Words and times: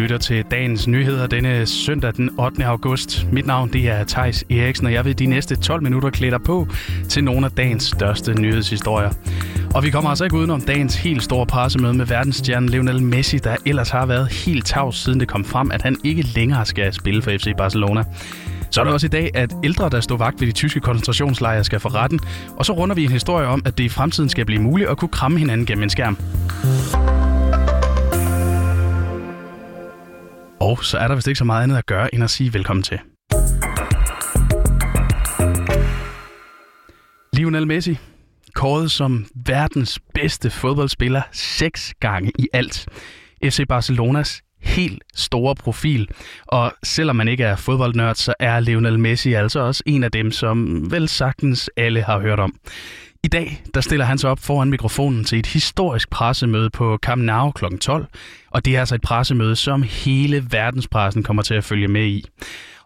lytter 0.00 0.18
til 0.18 0.44
dagens 0.50 0.88
nyheder 0.88 1.26
denne 1.26 1.66
søndag 1.66 2.12
den 2.16 2.40
8. 2.40 2.64
august. 2.64 3.26
Mit 3.32 3.46
navn 3.46 3.72
det 3.72 3.88
er 3.88 4.04
Tejs 4.04 4.44
Eriksen, 4.50 4.86
og 4.86 4.92
jeg 4.92 5.04
vil 5.04 5.18
de 5.18 5.26
næste 5.26 5.56
12 5.56 5.82
minutter 5.82 6.10
klæde 6.10 6.30
dig 6.30 6.42
på 6.42 6.66
til 7.08 7.24
nogle 7.24 7.46
af 7.46 7.52
dagens 7.52 7.82
største 7.82 8.34
nyhedshistorier. 8.40 9.10
Og 9.74 9.82
vi 9.82 9.90
kommer 9.90 10.10
altså 10.10 10.24
ikke 10.24 10.36
udenom 10.36 10.60
dagens 10.60 10.96
helt 10.96 11.22
store 11.22 11.46
pressemøde 11.46 11.94
med 11.94 12.06
verdensstjernen 12.06 12.68
Lionel 12.68 13.02
Messi, 13.02 13.38
der 13.38 13.56
ellers 13.66 13.90
har 13.90 14.06
været 14.06 14.32
helt 14.32 14.66
tavs 14.66 14.96
siden 14.96 15.20
det 15.20 15.28
kom 15.28 15.44
frem, 15.44 15.70
at 15.70 15.82
han 15.82 15.96
ikke 16.04 16.22
længere 16.22 16.66
skal 16.66 16.92
spille 16.92 17.22
for 17.22 17.30
FC 17.30 17.48
Barcelona. 17.58 18.04
Så 18.70 18.80
er 18.80 18.84
det 18.84 18.94
også 18.94 19.06
i 19.06 19.10
dag, 19.10 19.30
at 19.34 19.52
ældre, 19.64 19.88
der 19.88 20.00
står 20.00 20.16
vagt 20.16 20.40
ved 20.40 20.48
de 20.48 20.52
tyske 20.52 20.80
koncentrationslejre, 20.80 21.64
skal 21.64 21.80
få 21.80 21.88
retten. 21.88 22.20
Og 22.56 22.66
så 22.66 22.72
runder 22.72 22.94
vi 22.94 23.04
en 23.04 23.12
historie 23.12 23.46
om, 23.46 23.62
at 23.64 23.78
det 23.78 23.84
i 23.84 23.88
fremtiden 23.88 24.28
skal 24.28 24.44
blive 24.46 24.62
muligt 24.62 24.90
at 24.90 24.96
kunne 24.96 25.08
kramme 25.08 25.38
hinanden 25.38 25.66
gennem 25.66 25.82
en 25.82 25.90
skærm. 25.90 26.16
Og 30.70 30.84
så 30.84 30.98
er 30.98 31.08
der 31.08 31.14
vist 31.14 31.28
ikke 31.28 31.38
så 31.38 31.44
meget 31.44 31.62
andet 31.62 31.76
at 31.76 31.86
gøre, 31.86 32.14
end 32.14 32.24
at 32.24 32.30
sige 32.30 32.54
velkommen 32.54 32.82
til. 32.82 32.98
Lionel 37.32 37.66
Messi, 37.66 37.98
kåret 38.54 38.90
som 38.90 39.26
verdens 39.46 40.00
bedste 40.14 40.50
fodboldspiller 40.50 41.22
seks 41.32 41.94
gange 42.00 42.32
i 42.38 42.48
alt. 42.52 42.88
FC 43.44 43.60
Barcelonas 43.68 44.42
helt 44.60 45.02
store 45.14 45.54
profil. 45.54 46.08
Og 46.46 46.72
selvom 46.82 47.16
man 47.16 47.28
ikke 47.28 47.44
er 47.44 47.56
fodboldnørd, 47.56 48.14
så 48.14 48.34
er 48.38 48.60
Lionel 48.60 48.98
Messi 48.98 49.32
altså 49.32 49.60
også 49.60 49.82
en 49.86 50.04
af 50.04 50.10
dem, 50.10 50.30
som 50.30 50.86
vel 50.90 51.08
sagtens 51.08 51.70
alle 51.76 52.02
har 52.02 52.20
hørt 52.20 52.40
om. 52.40 52.54
I 53.24 53.28
dag 53.28 53.64
der 53.74 53.80
stiller 53.80 54.04
han 54.04 54.18
sig 54.18 54.30
op 54.30 54.38
foran 54.38 54.70
mikrofonen 54.70 55.24
til 55.24 55.38
et 55.38 55.46
historisk 55.46 56.10
pressemøde 56.10 56.70
på 56.70 56.98
Camp 57.02 57.22
Nou 57.22 57.50
kl. 57.50 57.64
12, 57.80 58.06
og 58.50 58.64
det 58.64 58.76
er 58.76 58.80
altså 58.80 58.94
et 58.94 59.00
pressemøde, 59.00 59.56
som 59.56 59.82
hele 59.82 60.46
verdenspressen 60.50 61.22
kommer 61.22 61.42
til 61.42 61.54
at 61.54 61.64
følge 61.64 61.88
med 61.88 62.06
i. 62.06 62.24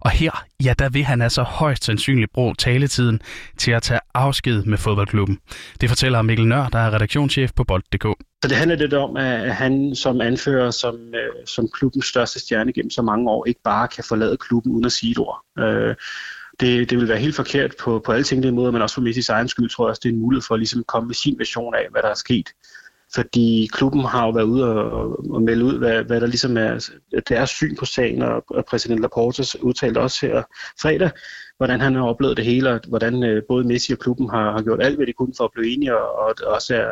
Og 0.00 0.10
her, 0.10 0.44
ja, 0.64 0.74
der 0.78 0.88
vil 0.88 1.04
han 1.04 1.22
altså 1.22 1.42
højst 1.42 1.84
sandsynligt 1.84 2.32
bruge 2.32 2.54
taletiden 2.54 3.20
til 3.58 3.70
at 3.70 3.82
tage 3.82 4.00
afsked 4.14 4.62
med 4.62 4.78
fodboldklubben. 4.78 5.38
Det 5.80 5.88
fortæller 5.88 6.22
Mikkel 6.22 6.46
Nør, 6.46 6.68
der 6.68 6.78
er 6.78 6.94
redaktionschef 6.94 7.50
på 7.56 7.64
Bold.dk. 7.64 8.02
Så 8.42 8.48
det 8.48 8.56
handler 8.56 8.76
lidt 8.76 8.94
om, 8.94 9.16
at 9.16 9.54
han 9.54 9.94
som 9.94 10.20
anfører, 10.20 10.70
som, 10.70 10.94
øh, 10.94 11.46
som 11.46 11.68
klubbens 11.74 12.06
største 12.06 12.40
stjerne 12.40 12.72
gennem 12.72 12.90
så 12.90 13.02
mange 13.02 13.30
år, 13.30 13.46
ikke 13.46 13.60
bare 13.64 13.88
kan 13.88 14.04
forlade 14.08 14.36
klubben 14.36 14.72
uden 14.72 14.84
at 14.84 14.92
sige 14.92 15.10
et 15.10 15.18
ord. 15.18 15.44
Øh, 15.58 15.94
det, 16.60 16.90
det 16.90 16.98
vil 16.98 17.08
være 17.08 17.18
helt 17.18 17.36
forkert 17.36 17.74
på, 17.80 17.98
på 17.98 18.12
alle 18.12 18.24
tænkelige 18.24 18.54
måder, 18.54 18.70
men 18.70 18.82
også 18.82 18.94
for 18.94 19.02
Messis 19.02 19.28
egen 19.28 19.48
skyld, 19.48 19.70
tror 19.70 19.86
jeg 19.86 19.90
også, 19.90 20.00
det 20.02 20.08
er 20.08 20.12
en 20.12 20.20
mulighed 20.20 20.42
for 20.42 20.56
ligesom 20.56 20.56
at 20.56 20.60
ligesom 20.60 20.84
komme 20.84 21.06
med 21.06 21.14
sin 21.14 21.38
version 21.38 21.74
af, 21.74 21.86
hvad 21.90 22.02
der 22.02 22.08
er 22.08 22.14
sket. 22.14 22.48
Fordi 23.14 23.68
klubben 23.72 24.04
har 24.04 24.26
jo 24.26 24.30
været 24.30 24.44
ude 24.44 24.64
og, 24.64 25.30
og 25.34 25.42
melde 25.42 25.64
ud, 25.64 25.78
hvad, 25.78 26.04
hvad 26.04 26.20
der 26.20 26.26
ligesom 26.26 26.56
er 26.56 26.90
deres 27.28 27.50
syn 27.50 27.76
på 27.76 27.84
sagen, 27.84 28.22
og, 28.22 28.44
og 28.50 28.64
præsident 28.64 29.00
Laporte 29.00 29.58
udtalte 29.62 29.98
også 29.98 30.26
her 30.26 30.42
fredag, 30.82 31.10
hvordan 31.56 31.80
han 31.80 31.94
har 31.94 32.02
oplevet 32.02 32.36
det 32.36 32.44
hele, 32.44 32.70
og 32.70 32.80
hvordan 32.88 33.22
øh, 33.22 33.42
både 33.48 33.64
Messi 33.64 33.92
og 33.92 33.98
klubben 33.98 34.30
har, 34.30 34.52
har 34.52 34.62
gjort 34.62 34.82
alt, 34.82 34.96
hvad 34.96 35.06
de 35.06 35.12
kunne 35.12 35.32
for 35.36 35.44
at 35.44 35.50
blive 35.54 35.74
enige, 35.74 35.96
og, 35.98 36.18
og 36.18 36.34
det 36.38 36.46
også 36.46 36.74
er, 36.74 36.86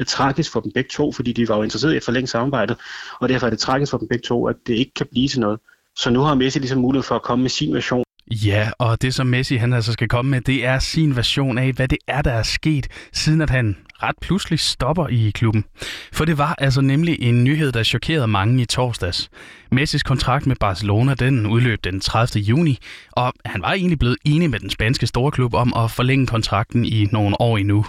er 0.00 0.04
tragisk 0.04 0.52
for 0.52 0.60
dem 0.60 0.72
begge 0.72 0.90
to, 0.92 1.12
fordi 1.12 1.32
de 1.32 1.48
var 1.48 1.56
jo 1.56 1.62
interesseret 1.62 1.92
i 1.92 1.96
at 1.96 2.04
forlænge 2.04 2.26
samarbejdet, 2.26 2.76
og 3.20 3.28
derfor 3.28 3.46
er 3.46 3.50
det 3.50 3.58
tragisk 3.58 3.90
for 3.90 3.98
dem 3.98 4.08
begge 4.08 4.22
to, 4.22 4.46
at 4.46 4.56
det 4.66 4.74
ikke 4.74 4.94
kan 4.94 5.06
blive 5.10 5.28
til 5.28 5.40
noget. 5.40 5.60
Så 5.96 6.10
nu 6.10 6.20
har 6.20 6.34
Messi 6.34 6.58
ligesom 6.58 6.80
mulighed 6.80 7.02
for 7.02 7.14
at 7.14 7.22
komme 7.22 7.42
med 7.42 7.50
sin 7.50 7.74
version 7.74 8.05
Ja, 8.30 8.70
og 8.78 9.02
det 9.02 9.14
som 9.14 9.26
Messi 9.26 9.56
han 9.56 9.72
altså 9.72 9.92
skal 9.92 10.08
komme 10.08 10.30
med, 10.30 10.40
det 10.40 10.64
er 10.66 10.78
sin 10.78 11.16
version 11.16 11.58
af, 11.58 11.72
hvad 11.72 11.88
det 11.88 11.98
er, 12.06 12.22
der 12.22 12.32
er 12.32 12.42
sket, 12.42 12.88
siden 13.12 13.40
at 13.40 13.50
han 13.50 13.76
ret 14.02 14.14
pludselig 14.20 14.58
stopper 14.60 15.08
i 15.08 15.30
klubben. 15.34 15.64
For 16.12 16.24
det 16.24 16.38
var 16.38 16.54
altså 16.58 16.80
nemlig 16.80 17.16
en 17.20 17.44
nyhed, 17.44 17.72
der 17.72 17.82
chokerede 17.82 18.26
mange 18.26 18.62
i 18.62 18.64
torsdags. 18.64 19.30
Messis 19.72 20.02
kontrakt 20.02 20.46
med 20.46 20.56
Barcelona 20.56 21.14
den 21.14 21.46
udløb 21.46 21.84
den 21.84 22.00
30. 22.00 22.42
juni, 22.42 22.78
og 23.12 23.32
han 23.44 23.62
var 23.62 23.72
egentlig 23.72 23.98
blevet 23.98 24.16
enig 24.24 24.50
med 24.50 24.60
den 24.60 24.70
spanske 24.70 25.06
storklub 25.06 25.54
om 25.54 25.72
at 25.76 25.90
forlænge 25.90 26.26
kontrakten 26.26 26.84
i 26.84 27.04
nogle 27.12 27.40
år 27.40 27.58
endnu. 27.58 27.86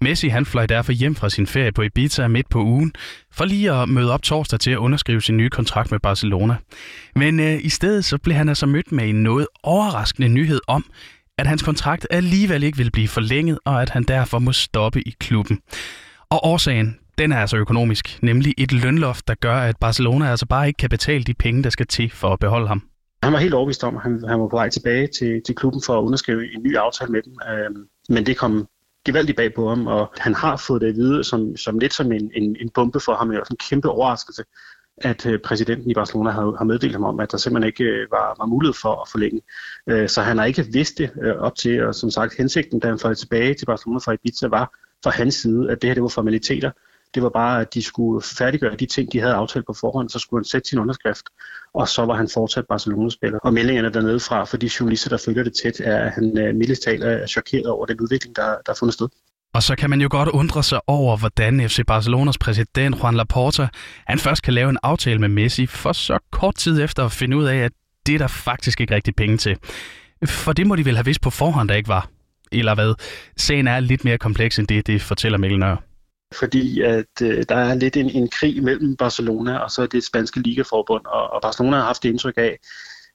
Messi 0.00 0.28
han 0.28 0.46
fløj 0.46 0.66
derfor 0.66 0.92
hjem 0.92 1.14
fra 1.14 1.30
sin 1.30 1.46
ferie 1.46 1.72
på 1.72 1.82
Ibiza 1.82 2.28
midt 2.28 2.48
på 2.48 2.62
ugen, 2.62 2.92
for 3.32 3.44
lige 3.44 3.72
at 3.72 3.88
møde 3.88 4.12
op 4.12 4.22
torsdag 4.22 4.60
til 4.60 4.70
at 4.70 4.76
underskrive 4.76 5.22
sin 5.22 5.36
nye 5.36 5.50
kontrakt 5.50 5.90
med 5.90 6.00
Barcelona. 6.00 6.56
Men 7.16 7.40
øh, 7.40 7.58
i 7.62 7.68
stedet 7.68 8.04
så 8.04 8.18
blev 8.18 8.36
han 8.36 8.48
altså 8.48 8.66
mødt 8.66 8.92
med 8.92 9.08
en 9.08 9.22
noget 9.22 9.46
overraskende 9.62 10.28
nyhed 10.28 10.60
om, 10.66 10.84
at 11.40 11.46
hans 11.46 11.62
kontrakt 11.62 12.06
alligevel 12.10 12.62
ikke 12.62 12.78
vil 12.78 12.90
blive 12.90 13.08
forlænget, 13.08 13.58
og 13.64 13.82
at 13.82 13.90
han 13.90 14.02
derfor 14.02 14.38
må 14.38 14.52
stoppe 14.52 15.08
i 15.08 15.14
klubben. 15.20 15.60
Og 16.30 16.44
årsagen, 16.44 16.98
den 17.18 17.32
er 17.32 17.38
altså 17.38 17.56
økonomisk, 17.56 18.18
nemlig 18.22 18.54
et 18.58 18.72
lønloft, 18.72 19.28
der 19.28 19.34
gør, 19.34 19.56
at 19.56 19.76
Barcelona 19.80 20.30
altså 20.30 20.46
bare 20.46 20.66
ikke 20.66 20.76
kan 20.76 20.90
betale 20.90 21.24
de 21.24 21.34
penge, 21.34 21.62
der 21.62 21.70
skal 21.70 21.86
til 21.86 22.10
for 22.10 22.32
at 22.32 22.38
beholde 22.38 22.68
ham. 22.68 22.82
Han 23.22 23.32
var 23.32 23.38
helt 23.38 23.54
overbevist 23.54 23.84
om, 23.84 23.96
at 23.96 24.02
han, 24.02 24.24
han 24.28 24.40
var 24.40 24.48
på 24.48 24.56
vej 24.56 24.68
tilbage 24.68 25.06
til, 25.06 25.42
til 25.46 25.54
klubben 25.54 25.82
for 25.86 25.98
at 25.98 26.02
underskrive 26.02 26.54
en 26.54 26.62
ny 26.62 26.76
aftale 26.76 27.12
med 27.12 27.22
dem. 27.22 27.32
Øh, 27.50 27.86
men 28.08 28.26
det 28.26 28.36
kom 28.36 28.66
gevaldigt 29.06 29.36
bag 29.36 29.54
på 29.54 29.68
ham, 29.68 29.86
og 29.86 30.12
han 30.18 30.34
har 30.34 30.56
fået 30.56 30.80
det 30.80 30.88
at 30.88 30.94
vide 30.94 31.24
som, 31.24 31.56
som 31.56 31.78
lidt 31.78 31.94
som 31.94 32.12
en, 32.12 32.30
en, 32.34 32.56
en 32.60 32.70
bombe 32.74 33.00
for 33.00 33.14
ham, 33.14 33.30
og 33.30 33.46
en 33.50 33.56
kæmpe 33.70 33.88
overraskelse 33.88 34.42
at 35.00 35.26
øh, 35.26 35.38
præsidenten 35.38 35.90
i 35.90 35.94
Barcelona 35.94 36.30
har, 36.30 36.56
har 36.58 36.64
meddelt 36.64 36.92
ham 36.92 37.04
om, 37.04 37.20
at 37.20 37.32
der 37.32 37.38
simpelthen 37.38 37.66
ikke 37.66 37.84
øh, 37.84 38.10
var, 38.10 38.34
var 38.38 38.46
mulighed 38.46 38.74
for 38.74 39.02
at 39.02 39.08
forlænge. 39.08 39.42
Øh, 39.86 40.08
så 40.08 40.22
han 40.22 40.38
har 40.38 40.44
ikke 40.44 40.66
vidst 40.72 40.98
det 40.98 41.10
øh, 41.22 41.36
op 41.36 41.56
til, 41.56 41.84
og 41.84 41.94
som 41.94 42.10
sagt, 42.10 42.36
hensigten, 42.36 42.80
da 42.80 42.88
han 42.88 42.98
fløj 42.98 43.14
tilbage 43.14 43.54
til 43.54 43.66
Barcelona 43.66 43.98
fra 43.98 44.12
Ibiza, 44.12 44.46
var 44.46 44.78
fra 45.04 45.10
hans 45.10 45.34
side, 45.34 45.70
at 45.70 45.82
det 45.82 45.88
her 45.88 45.94
det 45.94 46.02
var 46.02 46.08
formaliteter. 46.08 46.70
Det 47.14 47.22
var 47.22 47.28
bare, 47.28 47.60
at 47.60 47.74
de 47.74 47.82
skulle 47.82 48.22
færdiggøre 48.22 48.76
de 48.76 48.86
ting, 48.86 49.12
de 49.12 49.20
havde 49.20 49.34
aftalt 49.34 49.66
på 49.66 49.72
forhånd, 49.72 50.08
så 50.08 50.18
skulle 50.18 50.38
han 50.38 50.44
sætte 50.44 50.68
sin 50.68 50.78
underskrift, 50.78 51.24
og 51.74 51.88
så 51.88 52.04
var 52.04 52.14
han 52.14 52.28
fortsat 52.28 52.66
Barcelona-spiller. 52.66 53.38
Og 53.38 53.52
meldingerne 53.52 53.92
dernede 53.92 54.20
fra, 54.20 54.44
for 54.44 54.56
de 54.56 54.70
journalister, 54.80 55.08
der 55.08 55.16
følger 55.16 55.44
det 55.44 55.52
tæt, 55.62 55.80
er, 55.80 55.96
at 55.96 56.10
han 56.10 56.38
øh, 56.38 56.54
mildest 56.54 56.82
talt 56.82 57.04
er 57.04 57.26
chokeret 57.26 57.66
over 57.66 57.86
den 57.86 58.00
udvikling, 58.00 58.36
der, 58.36 58.42
der 58.42 58.72
er 58.72 58.76
fundet 58.78 58.94
sted. 58.94 59.08
Og 59.54 59.62
så 59.62 59.76
kan 59.76 59.90
man 59.90 60.00
jo 60.00 60.08
godt 60.10 60.28
undre 60.28 60.62
sig 60.62 60.80
over, 60.86 61.16
hvordan 61.16 61.68
FC 61.68 61.80
Barcelonas 61.86 62.38
præsident 62.38 62.96
Juan 63.02 63.14
Laporta, 63.14 63.68
han 64.06 64.18
først 64.18 64.42
kan 64.42 64.54
lave 64.54 64.70
en 64.70 64.78
aftale 64.82 65.18
med 65.18 65.28
Messi, 65.28 65.66
for 65.66 65.92
så 65.92 66.18
kort 66.32 66.54
tid 66.54 66.82
efter 66.82 67.04
at 67.04 67.12
finde 67.12 67.36
ud 67.36 67.44
af, 67.44 67.56
at 67.56 67.72
det 68.06 68.14
er 68.14 68.18
der 68.18 68.26
faktisk 68.26 68.80
ikke 68.80 68.94
rigtig 68.94 69.14
penge 69.14 69.36
til. 69.36 69.56
For 70.26 70.52
det 70.52 70.66
må 70.66 70.76
de 70.76 70.84
vel 70.84 70.96
have 70.96 71.04
vidst 71.04 71.20
på 71.20 71.30
forhånd, 71.30 71.68
der 71.68 71.74
ikke 71.74 71.88
var. 71.88 72.08
Eller 72.52 72.74
hvad? 72.74 72.94
Sagen 73.36 73.68
er 73.68 73.80
lidt 73.80 74.04
mere 74.04 74.18
kompleks 74.18 74.58
end 74.58 74.66
det, 74.66 74.86
det 74.86 75.02
fortæller 75.02 75.38
Mikkel 75.38 75.58
Nør. 75.58 75.76
Fordi 76.38 76.80
at 76.80 77.22
øh, 77.22 77.44
der 77.48 77.56
er 77.56 77.74
lidt 77.74 77.96
en, 77.96 78.10
en 78.10 78.28
krig 78.28 78.62
mellem 78.62 78.96
Barcelona 78.96 79.56
og 79.56 79.70
så 79.70 79.86
det 79.86 80.04
spanske 80.04 80.40
ligaforbund, 80.40 81.06
og, 81.06 81.32
og 81.32 81.42
Barcelona 81.42 81.76
har 81.76 81.84
haft 81.84 82.02
det 82.02 82.08
indtryk 82.08 82.34
af, 82.36 82.58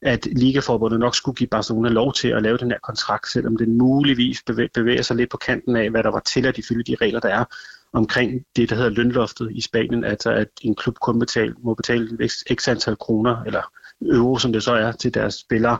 at 0.01 0.25
Ligaforbundet 0.25 0.99
nok 0.99 1.15
skulle 1.15 1.35
give 1.35 1.47
Barcelona 1.47 1.89
lov 1.89 2.13
til 2.13 2.27
at 2.27 2.41
lave 2.41 2.57
den 2.57 2.71
her 2.71 2.79
kontrakt, 2.83 3.31
selvom 3.31 3.57
den 3.57 3.77
muligvis 3.77 4.43
bevæger 4.73 5.01
sig 5.01 5.15
lidt 5.15 5.29
på 5.29 5.37
kanten 5.37 5.75
af, 5.75 5.89
hvad 5.89 6.03
der 6.03 6.11
var 6.11 6.19
til 6.19 6.45
at 6.45 6.57
ifølge 6.57 6.83
de 6.83 6.95
regler, 7.01 7.19
der 7.19 7.29
er 7.29 7.45
omkring 7.93 8.45
det, 8.55 8.69
der 8.69 8.75
hedder 8.75 8.89
lønloftet 8.89 9.51
i 9.51 9.61
Spanien, 9.61 10.03
altså 10.03 10.31
at 10.31 10.47
en 10.61 10.75
klub 10.75 10.95
kun 10.99 11.19
betale, 11.19 11.55
må 11.57 11.73
betale 11.73 12.29
x 12.53 12.67
antal 12.67 12.95
kroner, 12.95 13.43
eller 13.43 13.61
euro, 14.01 14.37
som 14.37 14.53
det 14.53 14.63
så 14.63 14.73
er, 14.73 14.91
til 14.91 15.13
deres 15.13 15.33
spillere. 15.33 15.77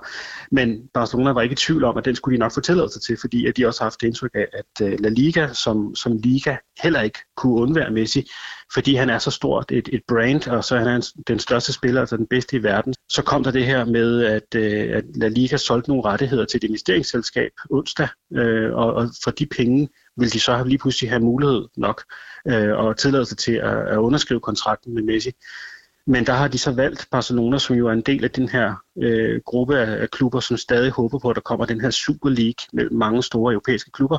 Men 0.51 0.87
Barcelona 0.93 1.31
var 1.31 1.41
ikke 1.41 1.53
i 1.53 1.55
tvivl 1.55 1.83
om, 1.83 1.97
at 1.97 2.05
den 2.05 2.15
skulle 2.15 2.35
de 2.35 2.39
nok 2.39 2.53
få 2.53 2.61
tilladelse 2.61 2.99
til, 2.99 3.17
fordi 3.21 3.45
at 3.45 3.57
de 3.57 3.67
også 3.67 3.81
har 3.81 3.85
haft 3.85 4.03
indtryk 4.03 4.31
af, 4.33 4.47
at 4.53 4.87
øh, 4.87 4.99
La 4.99 5.09
Liga 5.09 5.53
som, 5.53 5.95
som 5.95 6.17
liga 6.17 6.55
heller 6.83 7.01
ikke 7.01 7.19
kunne 7.37 7.61
undvære 7.61 7.91
Messi, 7.91 8.29
fordi 8.73 8.95
han 8.95 9.09
er 9.09 9.17
så 9.17 9.31
stort 9.31 9.71
et, 9.71 9.89
et 9.93 10.01
brand, 10.07 10.47
og 10.47 10.63
så 10.63 10.75
er 10.75 10.79
han 10.79 11.03
den 11.27 11.39
største 11.39 11.73
spiller, 11.73 12.01
altså 12.01 12.17
den 12.17 12.27
bedste 12.27 12.57
i 12.57 12.63
verden. 12.63 12.93
Så 13.09 13.21
kom 13.23 13.43
der 13.43 13.51
det 13.51 13.65
her 13.65 13.85
med, 13.85 14.23
at, 14.23 14.55
øh, 14.55 14.97
at 14.97 15.03
La 15.15 15.27
Liga 15.27 15.57
solgte 15.57 15.89
nogle 15.89 16.05
rettigheder 16.05 16.45
til 16.45 16.57
et 16.57 16.63
investeringsselskab 16.63 17.51
onsdag, 17.69 18.07
øh, 18.33 18.73
og, 18.73 18.93
og 18.93 19.09
for 19.23 19.31
de 19.31 19.45
penge 19.45 19.89
vil 20.17 20.33
de 20.33 20.39
så 20.39 20.63
lige 20.63 20.77
pludselig 20.77 21.09
have 21.09 21.21
mulighed 21.21 21.65
nok 21.77 22.03
øh, 22.47 22.77
og 22.77 22.97
tilladelse 22.97 23.35
til 23.35 23.51
at, 23.51 23.87
at 23.87 23.97
underskrive 23.97 24.39
kontrakten 24.39 24.93
med 24.93 25.03
Messi. 25.03 25.31
Men 26.07 26.25
der 26.25 26.33
har 26.33 26.47
de 26.47 26.57
så 26.57 26.71
valgt 26.71 27.07
Barcelona, 27.11 27.57
som 27.57 27.75
jo 27.75 27.87
er 27.87 27.93
en 27.93 28.01
del 28.01 28.23
af 28.23 28.31
den 28.31 28.49
her 28.49 28.75
øh, 29.01 29.41
gruppe 29.45 29.79
af, 29.79 30.01
af 30.01 30.11
klubber, 30.11 30.39
som 30.39 30.57
stadig 30.57 30.91
håber 30.91 31.19
på, 31.19 31.29
at 31.29 31.35
der 31.35 31.41
kommer 31.41 31.65
den 31.65 31.81
her 31.81 31.89
Super 31.89 32.29
League 32.29 32.67
med 32.73 32.89
mange 32.89 33.23
store 33.23 33.53
europæiske 33.53 33.91
klubber, 33.91 34.17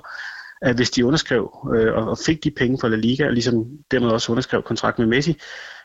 at 0.62 0.76
hvis 0.76 0.90
de 0.90 1.06
underskrev 1.06 1.70
øh, 1.76 1.94
og 1.94 2.18
fik 2.26 2.44
de 2.44 2.50
penge 2.50 2.78
fra 2.80 2.88
La 2.88 2.96
Liga, 2.96 3.26
og 3.26 3.32
ligesom 3.32 3.66
dermed 3.90 4.08
også 4.08 4.32
underskrev 4.32 4.62
kontrakt 4.62 4.98
med 4.98 5.06
Messi, 5.06 5.36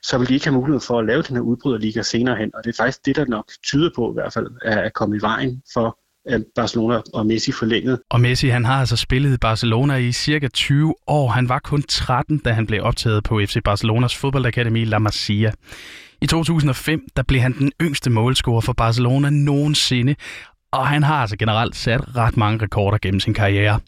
så 0.04 0.18
vil 0.18 0.28
de 0.28 0.34
ikke 0.34 0.46
have 0.46 0.60
mulighed 0.60 0.82
for 0.82 1.00
at 1.00 1.06
lave 1.06 1.22
den 1.22 1.36
her 1.36 1.44
udbryderliga 1.44 2.02
senere 2.02 2.36
hen. 2.36 2.52
Og 2.56 2.64
det 2.64 2.70
er 2.70 2.84
faktisk 2.84 3.06
det, 3.06 3.16
der 3.16 3.26
nok 3.26 3.52
tyder 3.64 3.90
på 3.96 4.12
i 4.12 4.14
hvert 4.14 4.34
fald, 4.34 4.48
at 4.62 4.94
komme 4.94 5.18
i 5.18 5.22
vejen 5.22 5.64
for 5.74 6.01
at 6.26 6.44
Barcelona 6.56 7.02
og 7.14 7.26
Messi 7.26 7.52
forlænget. 7.52 8.00
Og 8.10 8.22
Messi 8.22 8.48
han 8.48 8.66
har 8.66 8.80
altså 8.80 8.96
spillet 8.96 9.34
i 9.34 9.38
Barcelona 9.38 9.96
i 9.96 10.12
cirka 10.12 10.48
20 10.48 10.96
år. 11.08 11.30
Han 11.30 11.50
var 11.50 11.60
kun 11.60 11.84
13, 11.84 12.38
da 12.38 12.52
han 12.52 12.68
blev 12.68 12.84
optaget 12.84 13.24
på 13.24 13.42
FC 13.46 13.58
Barcelonas 13.64 14.16
fodboldakademi 14.16 14.86
La 14.86 15.00
Masia. 15.00 15.52
I 16.22 16.26
2005 16.26 17.02
der 17.16 17.24
blev 17.24 17.42
han 17.42 17.54
den 17.54 17.72
yngste 17.82 18.10
målscorer 18.10 18.62
for 18.62 18.74
Barcelona 18.74 19.30
nogensinde, 19.30 20.16
og 20.72 20.88
han 20.88 21.04
har 21.04 21.16
altså 21.16 21.38
generelt 21.38 21.76
sat 21.76 22.16
ret 22.16 22.38
mange 22.38 22.64
rekorder 22.64 22.98
gennem 23.02 23.20
sin 23.20 23.34
karriere. 23.34 23.80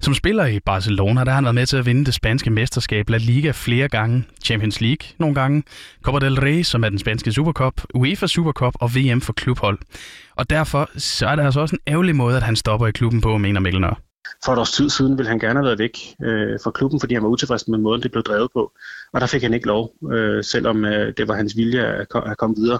Som 0.00 0.14
spiller 0.14 0.46
i 0.46 0.60
Barcelona, 0.60 1.24
der 1.24 1.30
har 1.30 1.34
han 1.34 1.44
været 1.44 1.54
med 1.54 1.66
til 1.66 1.76
at 1.76 1.86
vinde 1.86 2.04
det 2.04 2.14
spanske 2.14 2.50
mesterskab 2.50 3.10
La 3.10 3.16
Liga 3.16 3.50
flere 3.50 3.88
gange, 3.88 4.24
Champions 4.44 4.80
League 4.80 5.08
nogle 5.18 5.34
gange, 5.34 5.62
Copa 6.02 6.26
del 6.26 6.40
Rey, 6.40 6.62
som 6.62 6.84
er 6.84 6.88
den 6.88 6.98
spanske 6.98 7.32
Supercup, 7.32 7.80
UEFA 7.94 8.26
Supercup 8.26 8.74
og 8.80 8.90
VM 8.94 9.20
for 9.20 9.32
klubhold. 9.32 9.78
Og 10.36 10.50
derfor 10.50 10.90
så 10.96 11.26
er 11.26 11.36
det 11.36 11.42
altså 11.42 11.60
også 11.60 11.76
en 11.76 11.92
ærgerlig 11.92 12.16
måde, 12.16 12.36
at 12.36 12.42
han 12.42 12.56
stopper 12.56 12.86
i 12.86 12.90
klubben 12.90 13.20
på, 13.20 13.38
mener 13.38 13.60
Mikkel 13.60 13.84
For 14.44 14.52
et 14.52 14.58
års 14.58 14.72
tid 14.72 14.90
siden 14.90 15.18
ville 15.18 15.28
han 15.28 15.38
gerne 15.38 15.58
have 15.58 15.64
været 15.64 15.78
væk 15.78 15.98
øh, 16.24 16.58
fra 16.64 16.70
klubben, 16.70 17.00
fordi 17.00 17.14
han 17.14 17.22
var 17.22 17.28
utilfreds 17.28 17.68
med 17.68 17.78
måden, 17.78 18.02
det 18.02 18.10
blev 18.10 18.22
drevet 18.22 18.48
på. 18.52 18.72
Og 19.12 19.20
der 19.20 19.26
fik 19.26 19.42
han 19.42 19.54
ikke 19.54 19.66
lov, 19.66 19.92
øh, 20.12 20.44
selvom 20.44 20.84
øh, 20.84 21.14
det 21.16 21.28
var 21.28 21.34
hans 21.34 21.56
vilje 21.56 21.80
at, 21.80 22.06
at 22.26 22.36
komme 22.36 22.56
videre 22.56 22.78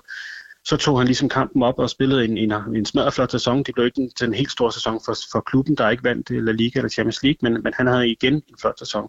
så 0.65 0.77
tog 0.77 0.99
han 0.99 1.07
ligesom 1.07 1.29
kampen 1.29 1.63
op 1.63 1.79
og 1.79 1.91
spillede 1.91 2.25
en, 2.25 2.39
en, 2.39 2.53
en 2.53 2.85
smadret 2.85 3.31
sæson. 3.31 3.63
Det 3.63 3.75
blev 3.75 3.87
ikke 3.87 4.01
en, 4.01 4.11
en 4.23 4.35
helt 4.35 4.51
stor 4.51 4.71
sæson 4.71 5.01
for, 5.05 5.15
for 5.33 5.41
klubben, 5.41 5.75
der 5.75 5.91
ikke 5.91 6.05
vandt 6.05 6.31
øh, 6.31 6.45
La 6.45 6.53
Liga 6.53 6.79
eller 6.79 6.89
Champions 6.89 7.23
League, 7.23 7.39
men, 7.43 7.63
men 7.63 7.73
han 7.77 7.87
havde 7.87 8.11
igen 8.11 8.35
en 8.35 8.55
flot 8.61 8.79
sæson. 8.79 9.09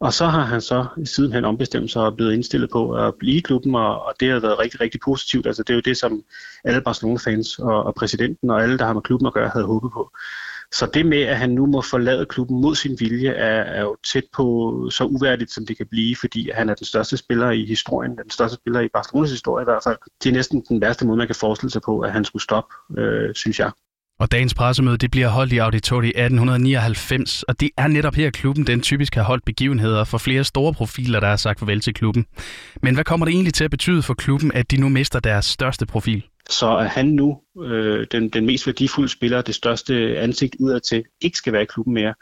Og 0.00 0.12
så 0.12 0.26
har 0.26 0.42
han 0.42 0.60
så 0.60 0.86
sidenhen 1.04 1.44
ombestemt 1.44 1.90
sig 1.90 2.02
og 2.02 2.16
blevet 2.16 2.32
indstillet 2.32 2.70
på 2.70 2.92
at 2.92 3.14
blive 3.14 3.36
i 3.36 3.40
klubben, 3.40 3.74
og, 3.74 4.04
og 4.04 4.14
det 4.20 4.30
har 4.30 4.40
været 4.40 4.58
rigtig, 4.58 4.80
rigtig 4.80 5.00
positivt. 5.04 5.46
Altså, 5.46 5.62
det 5.62 5.70
er 5.70 5.74
jo 5.74 5.82
det, 5.84 5.96
som 5.96 6.22
alle 6.64 6.80
Barcelona-fans 6.80 7.58
og, 7.58 7.84
og 7.84 7.94
præsidenten 7.94 8.50
og 8.50 8.62
alle, 8.62 8.78
der 8.78 8.84
har 8.86 8.92
med 8.92 9.02
klubben 9.02 9.26
at 9.26 9.32
gøre, 9.32 9.48
havde 9.48 9.66
håbet 9.66 9.92
på. 9.92 10.10
Så 10.78 10.86
det 10.94 11.06
med, 11.06 11.22
at 11.22 11.36
han 11.36 11.50
nu 11.50 11.66
må 11.66 11.82
forlade 11.82 12.26
klubben 12.26 12.60
mod 12.60 12.74
sin 12.74 12.96
vilje, 13.00 13.30
er, 13.30 13.62
er 13.62 13.82
jo 13.82 13.96
tæt 14.12 14.24
på 14.36 14.44
så 14.90 15.04
uværdigt, 15.04 15.50
som 15.52 15.66
det 15.66 15.76
kan 15.76 15.86
blive, 15.90 16.16
fordi 16.16 16.50
han 16.54 16.68
er 16.68 16.74
den 16.74 16.86
største 16.86 17.16
spiller 17.16 17.50
i 17.50 17.64
historien, 17.64 18.16
den 18.16 18.30
største 18.30 18.56
spiller 18.56 18.80
i 18.80 18.88
Barcelonas 18.94 19.30
historie 19.30 19.62
i 19.62 19.64
hvert 19.64 19.82
fald. 19.84 19.96
Det 20.22 20.28
er 20.28 20.32
næsten 20.32 20.64
den 20.68 20.80
værste 20.80 21.06
måde, 21.06 21.18
man 21.18 21.26
kan 21.26 21.36
forestille 21.36 21.70
sig 21.70 21.82
på, 21.82 22.00
at 22.00 22.12
han 22.12 22.24
skulle 22.24 22.42
stoppe, 22.42 22.74
øh, 22.98 23.34
synes 23.34 23.58
jeg. 23.58 23.70
Og 24.20 24.32
dagens 24.32 24.54
pressemøde 24.54 24.96
det 24.96 25.10
bliver 25.10 25.28
holdt 25.28 25.52
i 25.52 25.58
Auditori 25.58 26.08
1899, 26.08 27.42
og 27.42 27.60
det 27.60 27.70
er 27.76 27.86
netop 27.86 28.14
her 28.14 28.30
klubben 28.30 28.66
den 28.66 28.80
typisk 28.80 29.14
har 29.14 29.22
holdt 29.22 29.44
begivenheder 29.44 30.04
for 30.04 30.18
flere 30.18 30.44
store 30.44 30.74
profiler, 30.74 31.20
der 31.20 31.28
har 31.28 31.36
sagt 31.36 31.58
farvel 31.58 31.80
til 31.80 31.94
klubben. 31.94 32.26
Men 32.82 32.94
hvad 32.94 33.04
kommer 33.04 33.26
det 33.26 33.32
egentlig 33.32 33.54
til 33.54 33.64
at 33.64 33.70
betyde 33.70 34.02
for 34.02 34.14
klubben, 34.14 34.52
at 34.52 34.70
de 34.70 34.76
nu 34.76 34.88
mister 34.88 35.20
deres 35.20 35.44
største 35.44 35.86
profil? 35.86 36.24
Så 36.50 36.76
at 36.76 36.88
han 36.88 37.06
nu 37.06 37.40
øh, 37.62 38.06
den, 38.12 38.28
den 38.28 38.46
mest 38.46 38.66
værdifulde 38.66 39.08
spiller, 39.08 39.42
det 39.42 39.54
største 39.54 40.18
ansigt 40.18 40.56
udadtil, 40.60 41.04
ikke 41.20 41.38
skal 41.38 41.52
være 41.52 41.62
i 41.62 41.66
klubben 41.66 41.94
mere, 41.94 42.14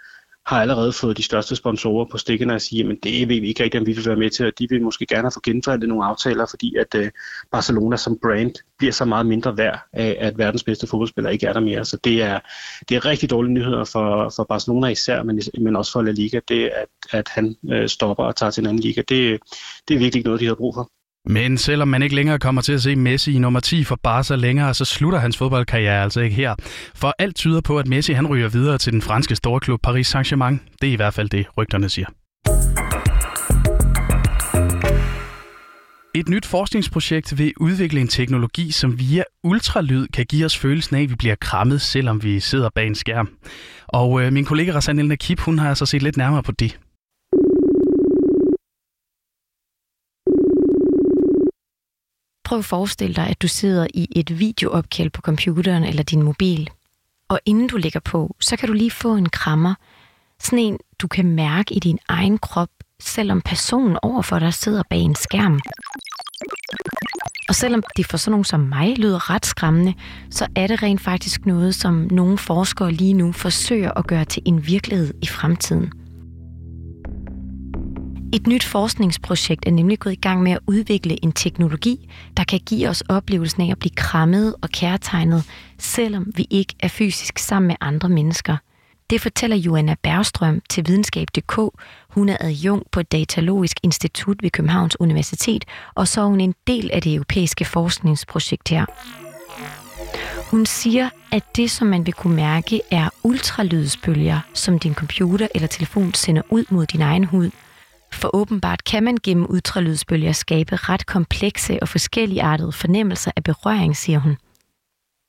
har 0.46 0.60
allerede 0.60 0.92
fået 0.92 1.16
de 1.16 1.22
største 1.22 1.56
sponsorer 1.56 2.06
på 2.10 2.18
stikkerne 2.18 2.54
og 2.54 2.60
siger, 2.60 2.90
at 2.90 2.96
det 3.02 3.28
ved 3.28 3.40
vi 3.40 3.48
ikke 3.48 3.64
rigtig, 3.64 3.80
om 3.80 3.86
vi 3.86 3.92
vil 3.92 4.06
være 4.06 4.16
med 4.16 4.30
til, 4.30 4.46
og 4.46 4.52
de 4.58 4.66
vil 4.70 4.82
måske 4.82 5.06
gerne 5.06 5.22
have 5.22 5.32
få 5.34 5.40
genforhandlet 5.44 5.88
nogle 5.88 6.04
aftaler, 6.04 6.46
fordi 6.50 6.76
at 6.76 6.94
øh, 6.94 7.10
Barcelona 7.52 7.96
som 7.96 8.18
brand 8.22 8.54
bliver 8.78 8.92
så 8.92 9.04
meget 9.04 9.26
mindre 9.26 9.56
værd 9.56 9.78
af, 9.92 10.16
at 10.20 10.38
verdens 10.38 10.64
bedste 10.64 10.86
fodboldspiller 10.86 11.30
ikke 11.30 11.46
er 11.46 11.52
der 11.52 11.60
mere. 11.60 11.84
Så 11.84 11.96
det 12.04 12.22
er, 12.22 12.40
det 12.88 12.96
er 12.96 13.04
rigtig 13.04 13.30
dårlige 13.30 13.52
nyheder 13.52 13.84
for, 13.84 14.32
for 14.36 14.44
Barcelona 14.44 14.88
især, 14.88 15.22
men, 15.22 15.42
men 15.58 15.76
også 15.76 15.92
for 15.92 16.02
La 16.02 16.10
Liga, 16.10 16.40
det 16.48 16.68
at, 16.68 16.88
at 17.12 17.28
han 17.28 17.56
øh, 17.70 17.88
stopper 17.88 18.24
og 18.24 18.36
tager 18.36 18.50
til 18.50 18.60
en 18.60 18.66
anden 18.66 18.82
liga. 18.82 19.02
Det, 19.08 19.40
det 19.88 19.94
er 19.94 19.98
virkelig 19.98 20.24
noget, 20.24 20.40
de 20.40 20.46
har 20.46 20.54
brug 20.54 20.74
for. 20.74 20.90
Men 21.26 21.58
selvom 21.58 21.88
man 21.88 22.02
ikke 22.02 22.14
længere 22.14 22.38
kommer 22.38 22.62
til 22.62 22.72
at 22.72 22.82
se 22.82 22.96
Messi 22.96 23.34
i 23.34 23.38
nummer 23.38 23.60
10 23.60 23.84
for 23.84 23.98
Barca 24.02 24.34
længere, 24.34 24.74
så 24.74 24.84
slutter 24.84 25.18
hans 25.18 25.36
fodboldkarriere 25.36 26.02
altså 26.02 26.20
ikke 26.20 26.36
her. 26.36 26.54
For 26.94 27.14
alt 27.18 27.36
tyder 27.36 27.60
på, 27.60 27.78
at 27.78 27.88
Messi 27.88 28.12
han 28.12 28.26
ryger 28.26 28.48
videre 28.48 28.78
til 28.78 28.92
den 28.92 29.02
franske 29.02 29.36
storklub 29.36 29.80
Paris 29.82 30.14
Saint-Germain. 30.14 30.58
Det 30.80 30.88
er 30.88 30.92
i 30.92 30.96
hvert 30.96 31.14
fald 31.14 31.28
det, 31.28 31.46
rygterne 31.58 31.88
siger. 31.88 32.06
Et 36.14 36.28
nyt 36.28 36.46
forskningsprojekt 36.46 37.38
vil 37.38 37.52
udvikle 37.60 38.00
en 38.00 38.08
teknologi, 38.08 38.70
som 38.70 38.98
via 38.98 39.22
ultralyd 39.44 40.06
kan 40.06 40.26
give 40.26 40.44
os 40.44 40.58
følelsen 40.58 40.96
af, 40.96 41.02
at 41.02 41.10
vi 41.10 41.14
bliver 41.14 41.34
krammet, 41.40 41.80
selvom 41.80 42.22
vi 42.22 42.40
sidder 42.40 42.70
bag 42.74 42.86
en 42.86 42.94
skærm. 42.94 43.28
Og 43.88 44.22
øh, 44.22 44.32
min 44.32 44.44
kollega 44.44 44.72
Rasanel 44.72 45.08
Nakib, 45.08 45.38
Kip, 45.38 45.40
hun 45.40 45.58
har 45.58 45.68
altså 45.68 45.86
set 45.86 46.02
lidt 46.02 46.16
nærmere 46.16 46.42
på 46.42 46.52
det. 46.52 46.78
Prøve 52.52 52.58
at 52.58 52.64
forestille 52.64 53.14
dig, 53.14 53.26
at 53.26 53.42
du 53.42 53.48
sidder 53.48 53.86
i 53.94 54.08
et 54.16 54.38
videoopkald 54.38 55.10
på 55.10 55.20
computeren 55.20 55.84
eller 55.84 56.02
din 56.02 56.22
mobil. 56.22 56.70
Og 57.28 57.40
inden 57.46 57.68
du 57.68 57.76
lægger 57.76 58.00
på, 58.00 58.36
så 58.40 58.56
kan 58.56 58.68
du 58.68 58.72
lige 58.72 58.90
få 58.90 59.14
en 59.14 59.28
krammer. 59.28 59.74
Sådan 60.40 60.58
en, 60.58 60.78
du 60.98 61.08
kan 61.08 61.26
mærke 61.26 61.74
i 61.74 61.78
din 61.78 61.98
egen 62.08 62.38
krop, 62.38 62.68
selvom 63.00 63.40
personen 63.40 63.98
overfor 64.02 64.38
dig 64.38 64.54
sidder 64.54 64.82
bag 64.90 64.98
en 64.98 65.14
skærm. 65.14 65.60
Og 67.48 67.54
selvom 67.54 67.82
det 67.96 68.06
for 68.06 68.16
sådan 68.16 68.30
nogen 68.30 68.44
som 68.44 68.60
mig 68.60 68.98
lyder 68.98 69.30
ret 69.30 69.46
skræmmende, 69.46 69.94
så 70.30 70.46
er 70.56 70.66
det 70.66 70.82
rent 70.82 71.00
faktisk 71.00 71.46
noget, 71.46 71.74
som 71.74 72.08
nogle 72.10 72.38
forskere 72.38 72.92
lige 72.92 73.14
nu 73.14 73.32
forsøger 73.32 73.90
at 73.98 74.06
gøre 74.06 74.24
til 74.24 74.42
en 74.44 74.66
virkelighed 74.66 75.14
i 75.22 75.26
fremtiden. 75.26 76.01
Et 78.34 78.46
nyt 78.46 78.64
forskningsprojekt 78.64 79.66
er 79.66 79.70
nemlig 79.70 79.98
gået 79.98 80.12
i 80.12 80.20
gang 80.20 80.42
med 80.42 80.52
at 80.52 80.58
udvikle 80.66 81.24
en 81.24 81.32
teknologi, 81.32 82.10
der 82.36 82.44
kan 82.44 82.60
give 82.66 82.88
os 82.88 83.02
oplevelsen 83.08 83.62
af 83.62 83.70
at 83.70 83.78
blive 83.78 83.94
krammet 83.96 84.54
og 84.62 84.68
kærtegnet, 84.68 85.44
selvom 85.78 86.32
vi 86.36 86.46
ikke 86.50 86.74
er 86.80 86.88
fysisk 86.88 87.38
sammen 87.38 87.66
med 87.66 87.76
andre 87.80 88.08
mennesker. 88.08 88.56
Det 89.10 89.20
fortæller 89.20 89.56
Joanna 89.56 89.94
Bergstrøm 90.02 90.62
til 90.70 90.84
videnskab.dk. 90.86 91.58
Hun 92.08 92.28
er 92.28 92.36
adjunkt 92.40 92.90
på 92.90 93.00
et 93.00 93.12
datalogisk 93.12 93.76
institut 93.82 94.42
ved 94.42 94.50
Københavns 94.50 95.00
Universitet, 95.00 95.64
og 95.94 96.08
så 96.08 96.20
er 96.20 96.26
hun 96.26 96.40
en 96.40 96.54
del 96.66 96.90
af 96.92 97.02
det 97.02 97.14
europæiske 97.14 97.64
forskningsprojekt 97.64 98.68
her. 98.68 98.86
Hun 100.50 100.66
siger, 100.66 101.10
at 101.32 101.56
det, 101.56 101.70
som 101.70 101.86
man 101.86 102.06
vil 102.06 102.14
kunne 102.14 102.36
mærke, 102.36 102.80
er 102.90 103.08
ultralydsbølger, 103.22 104.40
som 104.54 104.78
din 104.78 104.94
computer 104.94 105.48
eller 105.54 105.68
telefon 105.68 106.14
sender 106.14 106.42
ud 106.50 106.64
mod 106.70 106.86
din 106.86 107.00
egen 107.02 107.24
hud– 107.24 107.50
for 108.14 108.30
åbenbart 108.36 108.84
kan 108.84 109.02
man 109.02 109.16
gennem 109.22 109.46
ultralydsbølger 109.50 110.32
skabe 110.32 110.76
ret 110.76 111.06
komplekse 111.06 111.78
og 111.82 111.88
forskelligartede 111.88 112.72
fornemmelser 112.72 113.30
af 113.36 113.44
berøring, 113.44 113.96
siger 113.96 114.18
hun. 114.18 114.36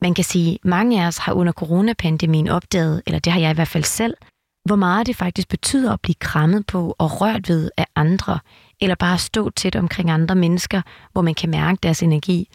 Man 0.02 0.14
kan 0.14 0.24
sige, 0.24 0.52
at 0.52 0.64
mange 0.64 1.02
af 1.02 1.06
os 1.06 1.18
har 1.18 1.32
under 1.32 1.52
coronapandemien 1.52 2.48
opdaget, 2.48 3.02
eller 3.06 3.18
det 3.18 3.32
har 3.32 3.40
jeg 3.40 3.50
i 3.50 3.54
hvert 3.54 3.68
fald 3.68 3.84
selv, 3.84 4.14
hvor 4.64 4.76
meget 4.76 5.06
det 5.06 5.16
faktisk 5.16 5.48
betyder 5.48 5.92
at 5.92 6.00
blive 6.00 6.14
krammet 6.14 6.66
på 6.66 6.94
og 6.98 7.20
rørt 7.20 7.48
ved 7.48 7.70
af 7.76 7.86
andre, 7.96 8.38
eller 8.80 8.94
bare 8.94 9.18
stå 9.18 9.50
tæt 9.50 9.76
omkring 9.76 10.10
andre 10.10 10.34
mennesker, 10.34 10.82
hvor 11.12 11.22
man 11.22 11.34
kan 11.34 11.50
mærke 11.50 11.78
deres 11.82 12.02
energi. 12.02 12.48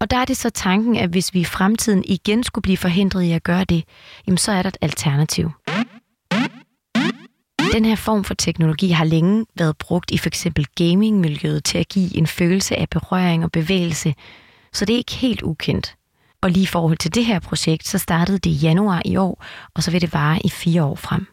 Og 0.00 0.10
der 0.10 0.16
er 0.16 0.24
det 0.24 0.36
så 0.36 0.50
tanken, 0.50 0.96
at 0.96 1.10
hvis 1.10 1.34
vi 1.34 1.40
i 1.40 1.44
fremtiden 1.44 2.04
igen 2.06 2.44
skulle 2.44 2.62
blive 2.62 2.76
forhindret 2.76 3.22
i 3.22 3.32
at 3.32 3.42
gøre 3.42 3.64
det, 3.64 3.84
jamen 4.26 4.38
så 4.38 4.52
er 4.52 4.62
der 4.62 4.68
et 4.68 4.76
alternativ. 4.80 5.50
Den 7.72 7.84
her 7.84 7.96
form 7.96 8.24
for 8.24 8.34
teknologi 8.34 8.88
har 8.88 9.04
længe 9.04 9.46
været 9.58 9.76
brugt 9.76 10.10
i 10.10 10.18
f.eks. 10.18 10.46
gamingmiljøet 10.76 11.64
til 11.64 11.78
at 11.78 11.88
give 11.88 12.16
en 12.16 12.26
følelse 12.26 12.76
af 12.76 12.88
berøring 12.88 13.44
og 13.44 13.52
bevægelse, 13.52 14.14
så 14.72 14.84
det 14.84 14.92
er 14.92 14.96
ikke 14.96 15.14
helt 15.14 15.42
ukendt. 15.42 15.94
Og 16.42 16.50
lige 16.50 16.62
i 16.62 16.66
forhold 16.66 16.96
til 16.96 17.14
det 17.14 17.24
her 17.26 17.40
projekt, 17.40 17.86
så 17.86 17.98
startede 17.98 18.38
det 18.38 18.50
i 18.50 18.54
januar 18.54 19.02
i 19.04 19.16
år, 19.16 19.44
og 19.74 19.82
så 19.82 19.90
vil 19.90 20.00
det 20.00 20.14
vare 20.14 20.38
i 20.44 20.50
fire 20.50 20.84
år 20.84 20.94
frem. 20.94 21.26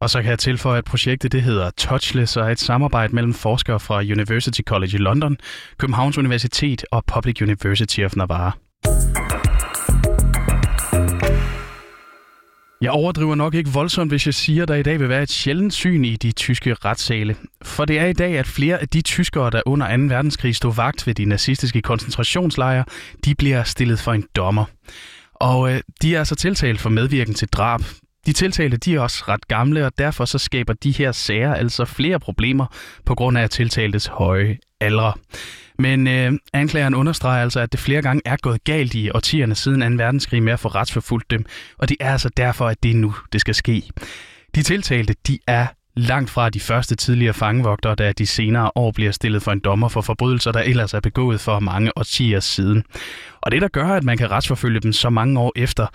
Og 0.00 0.10
så 0.10 0.22
kan 0.22 0.30
jeg 0.30 0.38
tilføje, 0.38 0.78
at 0.78 0.84
projektet 0.84 1.32
det 1.32 1.42
hedder 1.42 1.70
Touchless 1.70 2.36
og 2.36 2.46
er 2.46 2.50
et 2.50 2.60
samarbejde 2.60 3.14
mellem 3.14 3.34
forskere 3.34 3.80
fra 3.80 4.00
University 4.00 4.60
College 4.60 4.94
i 4.94 4.98
London, 4.98 5.36
Københavns 5.78 6.18
Universitet 6.18 6.84
og 6.90 7.04
Public 7.04 7.42
University 7.42 8.00
of 8.00 8.16
Navarre. 8.16 8.52
Jeg 12.84 12.92
overdriver 12.92 13.34
nok 13.34 13.54
ikke 13.54 13.70
voldsomt, 13.70 14.10
hvis 14.10 14.26
jeg 14.26 14.34
siger, 14.34 14.62
at 14.62 14.68
der 14.68 14.74
i 14.74 14.82
dag 14.82 15.00
vil 15.00 15.08
være 15.08 15.22
et 15.22 15.30
sjældent 15.30 15.72
syn 15.74 16.04
i 16.04 16.16
de 16.16 16.32
tyske 16.32 16.74
retssale. 16.74 17.36
For 17.62 17.84
det 17.84 17.98
er 17.98 18.06
i 18.06 18.12
dag, 18.12 18.38
at 18.38 18.46
flere 18.46 18.78
af 18.78 18.88
de 18.88 19.02
tyskere, 19.02 19.50
der 19.50 19.62
under 19.66 19.96
2. 19.96 20.02
verdenskrig 20.02 20.56
stod 20.56 20.74
vagt 20.74 21.06
ved 21.06 21.14
de 21.14 21.24
nazistiske 21.24 21.82
koncentrationslejre, 21.82 22.84
de 23.24 23.34
bliver 23.34 23.62
stillet 23.62 23.98
for 23.98 24.12
en 24.12 24.24
dommer. 24.36 24.64
Og 25.34 25.72
øh, 25.72 25.80
de 26.02 26.14
er 26.14 26.18
altså 26.18 26.34
tiltalt 26.34 26.80
for 26.80 26.90
medvirken 26.90 27.34
til 27.34 27.48
drab. 27.48 27.80
De 28.26 28.32
tiltalte 28.32 28.76
de 28.76 28.94
er 28.94 29.00
også 29.00 29.24
ret 29.28 29.48
gamle, 29.48 29.86
og 29.86 29.92
derfor 29.98 30.24
så 30.24 30.38
skaber 30.38 30.72
de 30.72 30.92
her 30.92 31.12
sager 31.12 31.54
altså 31.54 31.84
flere 31.84 32.20
problemer 32.20 32.66
på 33.06 33.14
grund 33.14 33.38
af 33.38 33.50
tiltaltes 33.50 34.06
høje 34.06 34.58
aldre. 34.80 35.12
Men 35.78 36.06
øh, 36.06 36.32
anklageren 36.52 36.94
understreger 36.94 37.42
altså, 37.42 37.60
at 37.60 37.72
det 37.72 37.80
flere 37.80 38.02
gange 38.02 38.22
er 38.24 38.36
gået 38.36 38.64
galt 38.64 38.94
i 38.94 39.10
årtierne 39.10 39.54
siden 39.54 39.98
2. 39.98 40.04
verdenskrig 40.04 40.42
med 40.42 40.52
at 40.52 40.60
få 40.60 40.68
retsforfulgt 40.68 41.30
dem, 41.30 41.44
og 41.78 41.88
det 41.88 41.96
er 42.00 42.12
altså 42.12 42.28
derfor, 42.28 42.68
at 42.68 42.82
det 42.82 42.90
er 42.90 42.94
nu, 42.94 43.14
det 43.32 43.40
skal 43.40 43.54
ske. 43.54 43.82
De 44.54 44.62
tiltalte, 44.62 45.14
de 45.26 45.38
er 45.46 45.66
langt 45.96 46.30
fra 46.30 46.50
de 46.50 46.60
første 46.60 46.96
tidligere 46.96 47.34
fangevogtere, 47.34 47.94
der 47.94 48.12
de 48.12 48.26
senere 48.26 48.70
år 48.74 48.90
bliver 48.90 49.12
stillet 49.12 49.42
for 49.42 49.52
en 49.52 49.60
dommer 49.60 49.88
for 49.88 50.00
forbrydelser, 50.00 50.52
der 50.52 50.60
ellers 50.60 50.94
er 50.94 51.00
begået 51.00 51.40
for 51.40 51.60
mange 51.60 51.98
årtier 51.98 52.40
siden. 52.40 52.84
Og 53.40 53.50
det, 53.50 53.62
der 53.62 53.68
gør, 53.68 53.88
at 53.88 54.04
man 54.04 54.18
kan 54.18 54.30
retsforfølge 54.30 54.80
dem 54.80 54.92
så 54.92 55.10
mange 55.10 55.40
år 55.40 55.52
efter, 55.56 55.86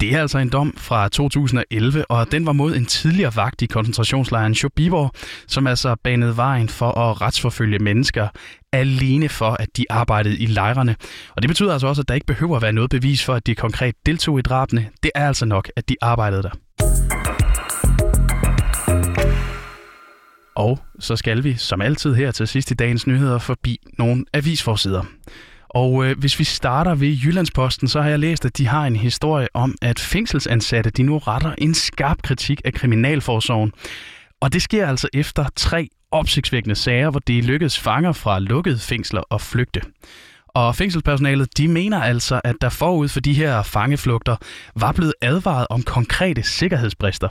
det 0.00 0.14
er 0.14 0.20
altså 0.20 0.38
en 0.38 0.48
dom 0.48 0.74
fra 0.76 1.08
2011, 1.08 2.04
og 2.10 2.32
den 2.32 2.46
var 2.46 2.52
mod 2.52 2.76
en 2.76 2.86
tidligere 2.86 3.36
vagt 3.36 3.62
i 3.62 3.66
koncentrationslejren 3.66 4.54
Sjobibor, 4.54 5.14
som 5.48 5.66
altså 5.66 5.96
banede 6.04 6.36
vejen 6.36 6.68
for 6.68 6.98
at 6.98 7.20
retsforfølge 7.20 7.78
mennesker 7.78 8.28
alene 8.72 9.28
for, 9.28 9.50
at 9.50 9.68
de 9.76 9.84
arbejdede 9.90 10.38
i 10.38 10.46
lejrene. 10.46 10.96
Og 11.36 11.42
det 11.42 11.48
betyder 11.48 11.72
altså 11.72 11.86
også, 11.86 12.02
at 12.02 12.08
der 12.08 12.14
ikke 12.14 12.26
behøver 12.26 12.56
at 12.56 12.62
være 12.62 12.72
noget 12.72 12.90
bevis 12.90 13.24
for, 13.24 13.34
at 13.34 13.46
de 13.46 13.54
konkret 13.54 13.94
deltog 14.06 14.38
i 14.38 14.42
drabene. 14.42 14.88
Det 15.02 15.10
er 15.14 15.28
altså 15.28 15.46
nok, 15.46 15.70
at 15.76 15.88
de 15.88 15.96
arbejdede 16.00 16.42
der. 16.42 17.11
Og 20.54 20.78
så 21.00 21.16
skal 21.16 21.44
vi, 21.44 21.54
som 21.54 21.80
altid 21.80 22.14
her 22.14 22.30
til 22.30 22.48
sidst 22.48 22.70
i 22.70 22.74
dagens 22.74 23.06
nyheder, 23.06 23.38
forbi 23.38 23.78
nogle 23.98 24.24
avisforsider. 24.32 25.04
Og 25.68 26.04
øh, 26.04 26.18
hvis 26.18 26.38
vi 26.38 26.44
starter 26.44 26.94
ved 26.94 27.08
Jyllandsposten, 27.08 27.88
så 27.88 28.00
har 28.00 28.08
jeg 28.08 28.18
læst, 28.18 28.44
at 28.44 28.58
de 28.58 28.66
har 28.66 28.86
en 28.86 28.96
historie 28.96 29.48
om, 29.54 29.74
at 29.82 29.98
fængselsansatte 29.98 30.90
de 30.90 31.02
nu 31.02 31.18
retter 31.18 31.54
en 31.58 31.74
skarp 31.74 32.22
kritik 32.22 32.60
af 32.64 32.72
Kriminalforsorgen. 32.72 33.72
Og 34.40 34.52
det 34.52 34.62
sker 34.62 34.86
altså 34.86 35.08
efter 35.12 35.44
tre 35.56 35.88
opsigtsvækkende 36.10 36.74
sager, 36.74 37.10
hvor 37.10 37.20
det 37.20 37.44
lykkedes 37.44 37.78
fanger 37.78 38.12
fra 38.12 38.38
lukkede 38.38 38.78
fængsler 38.78 39.22
at 39.34 39.40
flygte. 39.40 39.80
Og 40.54 40.76
fængselspersonalet, 40.76 41.58
de 41.58 41.68
mener 41.68 42.02
altså, 42.02 42.40
at 42.44 42.56
der 42.60 42.68
forud 42.68 43.08
for 43.08 43.20
de 43.20 43.32
her 43.32 43.62
fangeflugter 43.62 44.36
var 44.76 44.92
blevet 44.92 45.14
advaret 45.20 45.66
om 45.70 45.82
konkrete 45.82 46.42
sikkerhedsbrister. 46.42 47.28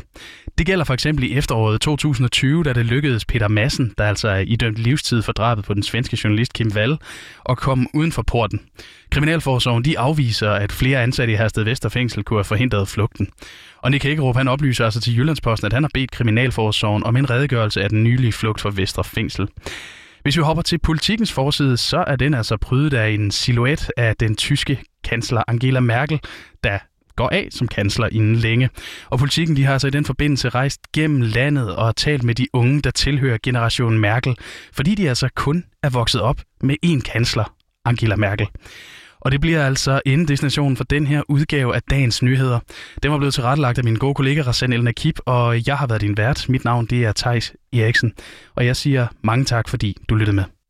Det 0.57 0.65
gælder 0.65 0.85
for 0.85 0.93
eksempel 0.93 1.23
i 1.23 1.37
efteråret 1.37 1.81
2020, 1.81 2.63
da 2.63 2.73
det 2.73 2.85
lykkedes 2.85 3.25
Peter 3.25 3.47
Madsen, 3.47 3.93
der 3.97 4.03
altså 4.03 4.27
er 4.27 4.39
idømt 4.39 4.77
livstid 4.77 5.21
for 5.21 5.31
drabet 5.31 5.65
på 5.65 5.73
den 5.73 5.83
svenske 5.83 6.17
journalist 6.23 6.53
Kim 6.53 6.71
Wall, 6.75 6.97
at 7.49 7.57
komme 7.57 7.87
uden 7.93 8.11
for 8.11 8.21
porten. 8.21 8.59
Kriminalforsorgen 9.11 9.85
de 9.85 9.99
afviser, 9.99 10.51
at 10.51 10.71
flere 10.71 11.03
ansatte 11.03 11.33
i 11.33 11.37
Hersted 11.37 11.63
Vesterfængsel 11.63 12.23
kunne 12.23 12.37
have 12.37 12.43
forhindret 12.43 12.87
flugten. 12.87 13.27
Og 13.81 13.91
Nick 13.91 14.03
Hækkerup 14.03 14.35
han 14.35 14.47
oplyser 14.47 14.85
altså 14.85 15.01
til 15.01 15.17
Jyllandsposten, 15.17 15.65
at 15.65 15.73
han 15.73 15.83
har 15.83 15.91
bedt 15.93 16.11
Kriminalforsorgen 16.11 17.03
om 17.03 17.17
en 17.17 17.29
redegørelse 17.29 17.83
af 17.83 17.89
den 17.89 18.03
nylige 18.03 18.31
flugt 18.31 18.61
fra 18.61 18.71
Vestre 18.75 19.03
Fængsel. 19.03 19.47
Hvis 20.23 20.37
vi 20.37 20.41
hopper 20.41 20.61
til 20.61 20.77
politikens 20.77 21.31
forside, 21.31 21.77
så 21.77 22.03
er 22.07 22.15
den 22.15 22.33
altså 22.33 22.57
prydet 22.57 22.93
af 22.93 23.09
en 23.09 23.31
silhuet 23.31 23.91
af 23.97 24.15
den 24.15 24.35
tyske 24.35 24.83
kansler 25.03 25.43
Angela 25.47 25.79
Merkel, 25.79 26.19
der 26.63 26.79
går 27.15 27.29
af 27.29 27.47
som 27.51 27.67
kansler 27.67 28.09
inden 28.11 28.35
længe. 28.35 28.69
Og 29.09 29.19
politikken 29.19 29.55
de 29.55 29.63
har 29.63 29.73
altså 29.73 29.87
i 29.87 29.91
den 29.91 30.05
forbindelse 30.05 30.49
rejst 30.49 30.91
gennem 30.93 31.21
landet 31.21 31.75
og 31.75 31.95
talt 31.95 32.23
med 32.23 32.35
de 32.35 32.47
unge, 32.53 32.81
der 32.81 32.91
tilhører 32.91 33.37
generationen 33.43 33.99
Merkel, 33.99 34.35
fordi 34.73 34.95
de 34.95 35.09
altså 35.09 35.29
kun 35.35 35.63
er 35.83 35.89
vokset 35.89 36.21
op 36.21 36.41
med 36.61 36.75
én 36.85 37.01
kansler, 37.11 37.53
Angela 37.85 38.15
Merkel. 38.15 38.47
Og 39.21 39.31
det 39.31 39.41
bliver 39.41 39.65
altså 39.65 40.01
destinationen 40.05 40.77
for 40.77 40.83
den 40.83 41.07
her 41.07 41.21
udgave 41.29 41.75
af 41.75 41.81
dagens 41.83 42.23
nyheder. 42.23 42.59
Den 43.03 43.11
var 43.11 43.17
blevet 43.17 43.33
tilrettelagt 43.33 43.77
af 43.77 43.83
min 43.83 43.95
gode 43.95 44.13
kollega 44.13 44.41
Rasen 44.41 44.73
El 44.73 44.83
Nakib, 44.83 45.19
og 45.25 45.67
jeg 45.67 45.77
har 45.77 45.87
været 45.87 46.01
din 46.01 46.17
vært. 46.17 46.45
Mit 46.49 46.65
navn 46.65 46.85
det 46.85 47.05
er 47.05 47.11
Tejs 47.11 47.53
Eriksen, 47.73 48.13
og 48.55 48.65
jeg 48.65 48.75
siger 48.75 49.07
mange 49.23 49.45
tak, 49.45 49.69
fordi 49.69 49.97
du 50.09 50.15
lyttede 50.15 50.35
med. 50.35 50.60